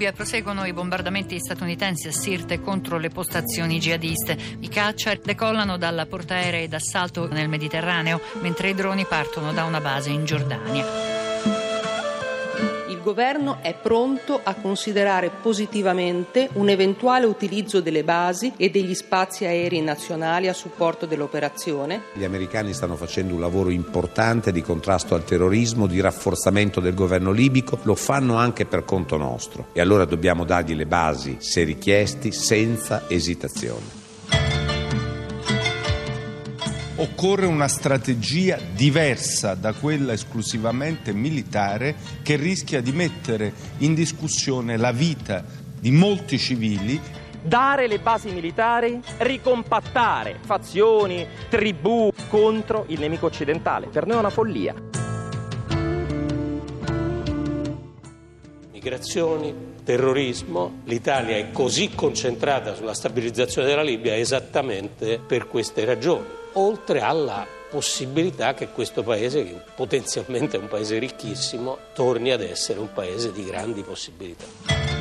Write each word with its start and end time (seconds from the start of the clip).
Libia 0.00 0.16
proseguono 0.16 0.64
i 0.64 0.72
bombardamenti 0.72 1.38
statunitensi 1.38 2.08
a 2.08 2.12
Sirte 2.12 2.62
contro 2.62 2.96
le 2.96 3.10
postazioni 3.10 3.78
jihadiste. 3.78 4.34
I 4.60 4.68
caccia 4.70 5.14
decollano 5.22 5.76
dalla 5.76 6.06
portaerei 6.06 6.68
d'assalto 6.68 7.30
nel 7.30 7.50
Mediterraneo, 7.50 8.18
mentre 8.40 8.70
i 8.70 8.74
droni 8.74 9.04
partono 9.04 9.52
da 9.52 9.64
una 9.64 9.82
base 9.82 10.08
in 10.08 10.24
Giordania 10.24 11.19
il 13.00 13.06
governo 13.06 13.58
è 13.62 13.74
pronto 13.74 14.40
a 14.42 14.54
considerare 14.54 15.30
positivamente 15.40 16.50
un 16.54 16.68
eventuale 16.68 17.24
utilizzo 17.24 17.80
delle 17.80 18.04
basi 18.04 18.52
e 18.58 18.68
degli 18.68 18.94
spazi 18.94 19.46
aerei 19.46 19.80
nazionali 19.80 20.48
a 20.48 20.52
supporto 20.52 21.06
dell'operazione. 21.06 22.02
Gli 22.12 22.24
americani 22.24 22.74
stanno 22.74 22.96
facendo 22.96 23.32
un 23.32 23.40
lavoro 23.40 23.70
importante 23.70 24.52
di 24.52 24.60
contrasto 24.60 25.14
al 25.14 25.24
terrorismo, 25.24 25.86
di 25.86 25.98
rafforzamento 26.00 26.80
del 26.80 26.94
governo 26.94 27.30
libico, 27.30 27.78
lo 27.84 27.94
fanno 27.94 28.36
anche 28.36 28.66
per 28.66 28.84
conto 28.84 29.16
nostro 29.16 29.68
e 29.72 29.80
allora 29.80 30.04
dobbiamo 30.04 30.44
dargli 30.44 30.74
le 30.74 30.86
basi, 30.86 31.38
se 31.40 31.64
richiesti, 31.64 32.32
senza 32.32 33.04
esitazione. 33.08 34.00
Occorre 37.00 37.46
una 37.46 37.66
strategia 37.66 38.58
diversa 38.74 39.54
da 39.54 39.72
quella 39.72 40.12
esclusivamente 40.12 41.14
militare 41.14 41.94
che 42.22 42.36
rischia 42.36 42.82
di 42.82 42.92
mettere 42.92 43.52
in 43.78 43.94
discussione 43.94 44.76
la 44.76 44.92
vita 44.92 45.42
di 45.80 45.90
molti 45.90 46.38
civili 46.38 47.00
dare 47.42 47.86
le 47.86 48.00
basi 48.00 48.30
militari, 48.32 49.00
ricompattare 49.18 50.40
fazioni, 50.44 51.26
tribù 51.48 52.12
contro 52.28 52.84
il 52.88 53.00
nemico 53.00 53.24
occidentale. 53.24 53.86
Per 53.86 54.04
noi 54.04 54.16
è 54.16 54.18
una 54.18 54.28
follia. 54.28 54.74
Migrazioni, 58.72 59.54
terrorismo, 59.82 60.80
l'Italia 60.84 61.36
è 61.36 61.50
così 61.50 61.94
concentrata 61.94 62.74
sulla 62.74 62.92
stabilizzazione 62.92 63.68
della 63.68 63.82
Libia 63.82 64.14
esattamente 64.14 65.18
per 65.18 65.48
queste 65.48 65.86
ragioni 65.86 66.39
oltre 66.54 67.00
alla 67.00 67.46
possibilità 67.70 68.54
che 68.54 68.68
questo 68.68 69.02
paese, 69.02 69.44
che 69.44 69.60
potenzialmente 69.74 70.56
è 70.56 70.60
un 70.60 70.68
paese 70.68 70.98
ricchissimo, 70.98 71.78
torni 71.94 72.32
ad 72.32 72.42
essere 72.42 72.80
un 72.80 72.92
paese 72.92 73.32
di 73.32 73.44
grandi 73.44 73.82
possibilità. 73.82 74.99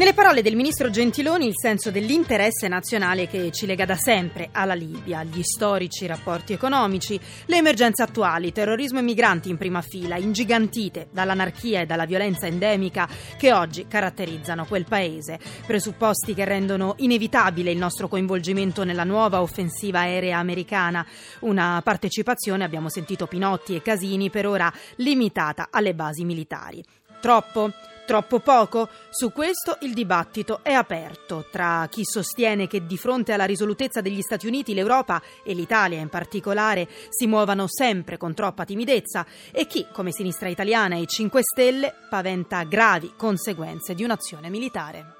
Nelle 0.00 0.14
parole 0.14 0.40
del 0.40 0.56
ministro 0.56 0.88
Gentiloni 0.88 1.46
il 1.46 1.52
senso 1.54 1.90
dell'interesse 1.90 2.68
nazionale 2.68 3.28
che 3.28 3.50
ci 3.52 3.66
lega 3.66 3.84
da 3.84 3.96
sempre 3.96 4.48
alla 4.50 4.72
Libia, 4.72 5.22
gli 5.24 5.42
storici 5.42 6.06
rapporti 6.06 6.54
economici, 6.54 7.20
le 7.44 7.58
emergenze 7.58 8.02
attuali, 8.02 8.50
terrorismo 8.50 9.00
e 9.00 9.02
migranti 9.02 9.50
in 9.50 9.58
prima 9.58 9.82
fila, 9.82 10.16
ingigantite 10.16 11.08
dall'anarchia 11.12 11.82
e 11.82 11.84
dalla 11.84 12.06
violenza 12.06 12.46
endemica 12.46 13.06
che 13.36 13.52
oggi 13.52 13.86
caratterizzano 13.86 14.64
quel 14.64 14.86
paese, 14.86 15.38
presupposti 15.66 16.32
che 16.32 16.46
rendono 16.46 16.94
inevitabile 16.96 17.70
il 17.70 17.76
nostro 17.76 18.08
coinvolgimento 18.08 18.84
nella 18.84 19.04
nuova 19.04 19.42
offensiva 19.42 19.98
aerea 19.98 20.38
americana, 20.38 21.06
una 21.40 21.78
partecipazione, 21.84 22.64
abbiamo 22.64 22.88
sentito 22.88 23.26
Pinotti 23.26 23.74
e 23.74 23.82
Casini, 23.82 24.30
per 24.30 24.46
ora 24.46 24.72
limitata 24.96 25.68
alle 25.70 25.92
basi 25.94 26.24
militari. 26.24 26.82
Troppo? 27.20 27.70
Troppo 28.06 28.40
poco? 28.40 28.88
Su 29.10 29.30
questo 29.30 29.76
il 29.82 29.92
dibattito 29.94 30.60
è 30.62 30.72
aperto 30.72 31.46
tra 31.48 31.86
chi 31.88 32.04
sostiene 32.04 32.66
che 32.66 32.84
di 32.84 32.96
fronte 32.96 33.32
alla 33.32 33.44
risolutezza 33.44 34.00
degli 34.00 34.20
Stati 34.20 34.48
Uniti 34.48 34.74
l'Europa 34.74 35.22
e 35.44 35.54
l'Italia 35.54 36.00
in 36.00 36.08
particolare 36.08 36.88
si 37.08 37.28
muovano 37.28 37.66
sempre 37.68 38.16
con 38.16 38.34
troppa 38.34 38.64
timidezza 38.64 39.24
e 39.52 39.66
chi, 39.66 39.86
come 39.92 40.10
Sinistra 40.10 40.48
Italiana 40.48 40.96
e 40.96 41.06
5 41.06 41.40
Stelle, 41.40 41.94
paventa 42.08 42.64
gravi 42.64 43.12
conseguenze 43.16 43.94
di 43.94 44.02
un'azione 44.02 44.48
militare. 44.48 45.19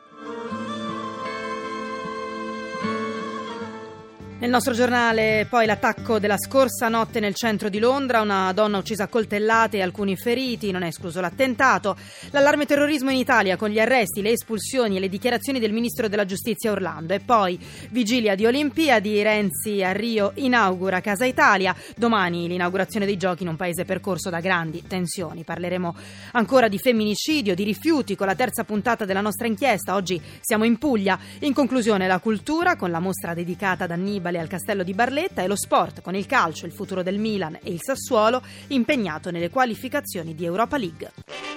Nel 4.41 4.49
nostro 4.49 4.73
giornale 4.73 5.47
poi 5.51 5.67
l'attacco 5.67 6.19
della 6.19 6.39
scorsa 6.39 6.89
notte 6.89 7.21
nel 7.21 7.35
centro 7.35 7.69
di 7.69 7.79
Londra, 7.79 8.23
una 8.23 8.51
donna 8.55 8.79
uccisa 8.79 9.05
a 9.05 9.07
coltellate 9.09 9.77
e 9.77 9.83
alcuni 9.83 10.17
feriti, 10.17 10.71
non 10.71 10.81
è 10.81 10.87
escluso 10.87 11.21
l'attentato, 11.21 11.95
l'allarme 12.31 12.65
terrorismo 12.65 13.11
in 13.11 13.19
Italia 13.19 13.59
con 13.59 13.69
gli 13.69 13.79
arresti, 13.79 14.23
le 14.23 14.31
espulsioni 14.31 14.97
e 14.97 15.01
le 15.01 15.11
dichiarazioni 15.11 15.59
del 15.61 15.75
ministro 15.75 16.09
della 16.09 16.25
giustizia 16.25 16.71
Orlando. 16.71 17.13
E 17.13 17.21
poi 17.21 17.59
vigilia 17.91 18.35
di 18.35 18.47
Olimpiadi, 18.47 19.23
Renzi 19.23 19.83
a 19.85 19.93
Rio 19.93 20.33
inaugura 20.37 21.03
Casa 21.03 21.27
Italia, 21.27 21.77
domani 21.95 22.49
l'inaugurazione 22.49 23.05
dei 23.05 23.19
giochi 23.19 23.43
in 23.43 23.51
un 23.51 23.57
paese 23.57 23.85
percorso 23.85 24.31
da 24.31 24.41
grandi 24.41 24.83
tensioni. 24.87 25.45
Parleremo 25.45 25.95
ancora 26.33 26.69
di 26.69 26.79
femminicidio, 26.79 27.55
di 27.55 27.65
rifiuti 27.65 28.17
con 28.17 28.27
la 28.27 28.35
terza 28.35 28.65
puntata 28.65 29.05
della 29.05 29.21
nostra 29.21 29.47
inchiesta, 29.47 29.95
oggi 29.95 30.19
siamo 30.41 30.65
in 30.65 30.79
Puglia, 30.79 31.19
in 31.41 31.53
conclusione 31.53 32.07
la 32.07 32.21
cultura 32.21 32.77
con 32.77 32.91
la 32.91 33.01
mostra 33.01 33.35
dedicata 33.35 33.85
ad 33.85 33.91
Annibale 33.91 34.29
Annibale 34.31 34.39
al 34.39 34.49
Castello 34.49 34.83
di 34.85 34.95
Barletta 34.95 35.43
e 35.43 35.47
lo 35.47 35.57
sport 35.57 36.01
con 36.03 36.15
il 36.15 36.27
calcio, 36.27 36.67
il 36.67 36.73
futuro 36.73 37.03
del 37.03 37.19
Milan 37.19 37.59
e 37.63 37.71
il 37.71 37.81
Sassuolo 37.83 38.43
impegnato 38.69 39.31
nelle 39.31 39.51
qualificazioni 39.51 40.35
di 40.35 40.45
Europa 40.45 40.79
League. 40.79 41.50